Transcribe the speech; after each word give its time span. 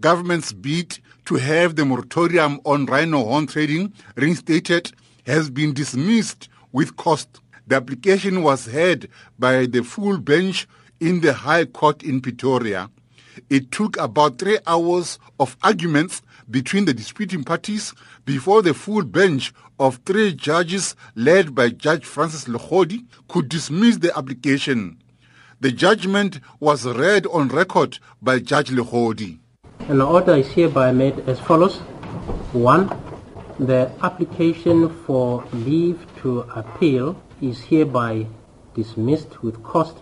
Government's 0.00 0.52
bid 0.52 0.98
to 1.24 1.36
have 1.36 1.74
the 1.74 1.84
moratorium 1.84 2.60
on 2.64 2.86
rhino 2.86 3.24
horn 3.24 3.46
trading 3.46 3.92
reinstated 4.16 4.92
has 5.26 5.50
been 5.50 5.72
dismissed 5.72 6.48
with 6.72 6.96
cost. 6.96 7.40
The 7.66 7.76
application 7.76 8.42
was 8.42 8.66
heard 8.66 9.08
by 9.38 9.66
the 9.66 9.82
full 9.82 10.18
bench 10.18 10.68
in 11.00 11.20
the 11.20 11.32
High 11.32 11.64
Court 11.64 12.02
in 12.02 12.20
Pretoria. 12.20 12.90
It 13.50 13.70
took 13.70 13.96
about 13.98 14.38
three 14.38 14.58
hours 14.66 15.18
of 15.40 15.56
arguments 15.62 16.22
between 16.50 16.84
the 16.84 16.94
disputing 16.94 17.44
parties 17.44 17.94
before 18.24 18.62
the 18.62 18.74
full 18.74 19.04
bench 19.04 19.52
of 19.78 20.00
three 20.04 20.34
judges 20.34 20.96
led 21.14 21.54
by 21.54 21.70
Judge 21.70 22.04
Francis 22.04 22.44
Legodi 22.46 23.04
could 23.28 23.48
dismiss 23.48 23.98
the 23.98 24.16
application. 24.16 24.98
The 25.60 25.72
judgment 25.72 26.40
was 26.60 26.86
read 26.86 27.26
on 27.26 27.48
record 27.48 27.98
by 28.20 28.38
Judge 28.38 28.70
Legodi. 28.70 29.38
An 29.88 30.02
order 30.02 30.34
is 30.34 30.48
hereby 30.48 30.92
made 30.92 31.18
as 31.26 31.40
follows. 31.40 31.78
One, 32.52 32.90
the 33.58 33.90
application 34.02 34.90
for 35.06 35.42
leave 35.50 36.06
to 36.20 36.40
appeal 36.54 37.16
is 37.40 37.58
hereby 37.62 38.26
dismissed 38.74 39.42
with 39.42 39.62
cost, 39.62 39.96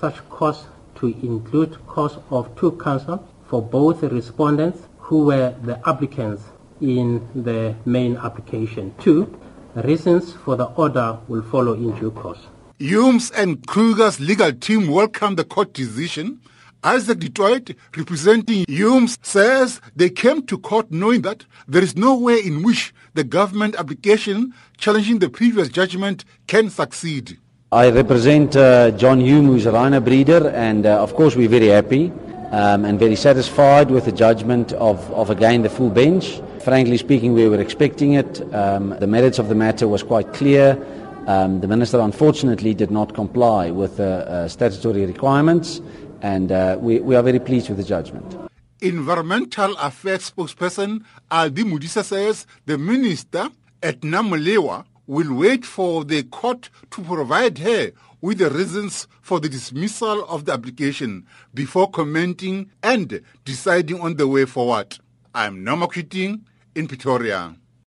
such 0.00 0.26
cost 0.30 0.68
to 0.94 1.08
include 1.08 1.76
cost 1.86 2.20
of 2.30 2.56
two 2.56 2.72
counsel 2.82 3.22
for 3.46 3.60
both 3.60 4.02
respondents 4.02 4.88
who 4.98 5.24
were 5.26 5.54
the 5.62 5.78
applicants 5.86 6.44
in 6.80 7.28
the 7.34 7.74
main 7.84 8.16
application. 8.16 8.94
Two, 8.98 9.38
reasons 9.74 10.32
for 10.32 10.56
the 10.56 10.64
order 10.64 11.18
will 11.28 11.42
follow 11.42 11.74
in 11.74 11.94
due 12.00 12.12
course. 12.12 12.46
Hume's 12.78 13.30
and 13.32 13.66
Kruger's 13.66 14.20
legal 14.20 14.54
team 14.54 14.88
welcome 14.88 15.34
the 15.34 15.44
court 15.44 15.74
decision. 15.74 16.40
Isaac 16.84 17.18
Detroit, 17.18 17.74
representing 17.96 18.64
Humes, 18.68 19.18
says 19.22 19.80
they 19.96 20.10
came 20.10 20.42
to 20.46 20.58
court 20.58 20.90
knowing 20.90 21.22
that 21.22 21.44
there 21.66 21.82
is 21.82 21.96
no 21.96 22.16
way 22.16 22.38
in 22.38 22.62
which 22.62 22.94
the 23.14 23.24
government 23.24 23.74
application 23.76 24.54
challenging 24.76 25.18
the 25.18 25.28
previous 25.28 25.68
judgment 25.68 26.24
can 26.46 26.70
succeed. 26.70 27.36
I 27.72 27.90
represent 27.90 28.56
uh, 28.56 28.92
John 28.92 29.20
Hume, 29.20 29.46
who's 29.46 29.66
a 29.66 29.72
rhino 29.72 30.00
breeder, 30.00 30.48
and 30.50 30.86
uh, 30.86 31.02
of 31.02 31.14
course 31.14 31.34
we're 31.36 31.48
very 31.48 31.66
happy 31.66 32.12
um, 32.52 32.84
and 32.84 32.98
very 32.98 33.16
satisfied 33.16 33.90
with 33.90 34.04
the 34.04 34.12
judgment 34.12 34.72
of, 34.74 35.10
of 35.12 35.30
again 35.30 35.62
the 35.62 35.68
full 35.68 35.90
bench. 35.90 36.40
Frankly 36.62 36.96
speaking, 36.96 37.34
we 37.34 37.48
were 37.48 37.60
expecting 37.60 38.14
it. 38.14 38.40
Um, 38.54 38.90
the 38.98 39.06
merits 39.06 39.38
of 39.38 39.48
the 39.48 39.54
matter 39.54 39.88
was 39.88 40.02
quite 40.02 40.32
clear. 40.32 40.78
Um, 41.26 41.60
the 41.60 41.68
minister 41.68 42.00
unfortunately 42.00 42.72
did 42.72 42.90
not 42.90 43.14
comply 43.14 43.70
with 43.70 43.98
the 43.98 44.26
uh, 44.30 44.48
statutory 44.48 45.04
requirements, 45.04 45.82
and 46.22 46.52
uh, 46.52 46.76
we, 46.80 47.00
we, 47.00 47.14
are 47.16 47.22
very 47.22 47.38
pleased 47.38 47.68
with 47.68 47.78
the 47.78 47.84
judgment. 47.84 48.36
Environmental 48.80 49.76
Affairs 49.76 50.30
spokesperson 50.30 51.04
Albi 51.30 51.64
Modise 51.64 52.04
says 52.04 52.46
the 52.66 52.78
minister 52.78 53.48
Edna 53.82 54.22
Molewa 54.22 54.84
will 55.06 55.34
wait 55.34 55.64
for 55.64 56.04
the 56.04 56.22
court 56.24 56.70
to 56.90 57.02
provide 57.02 57.58
her 57.58 57.92
with 58.20 58.38
the 58.38 58.50
reasons 58.50 59.06
for 59.22 59.40
the 59.40 59.48
dismissal 59.48 60.24
of 60.28 60.44
the 60.44 60.52
application 60.52 61.26
before 61.54 61.90
commenting 61.90 62.70
and 62.82 63.22
deciding 63.44 64.00
on 64.00 64.16
the 64.16 64.26
way 64.26 64.44
forward. 64.44 64.98
I'm 65.34 65.62
Norma 65.64 65.88
Keating 65.88 66.44
in 66.74 66.88
Pretoria. 66.88 67.54